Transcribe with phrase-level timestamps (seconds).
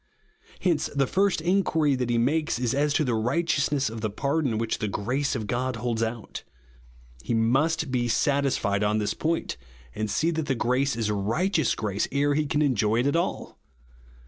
[0.61, 4.57] Hence the first inquiry that he makes is as to the righteousness of the pardon
[4.57, 6.41] which the grace of God holds out.
[7.21, 9.57] He must be satisfied on this point,
[9.93, 13.59] and see that the grace is righteous grace, ere he can enjoy it at all.